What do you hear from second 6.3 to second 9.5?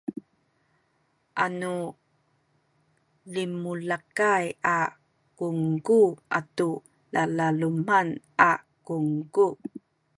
atu kalaluman a kungku